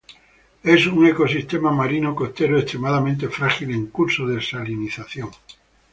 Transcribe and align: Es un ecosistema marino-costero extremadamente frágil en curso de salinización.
Es 0.63 0.87
un 0.87 1.05
ecosistema 1.05 1.71
marino-costero 1.71 2.57
extremadamente 2.57 3.29
frágil 3.29 3.69
en 3.69 3.85
curso 3.91 4.25
de 4.25 4.41
salinización. 4.41 5.29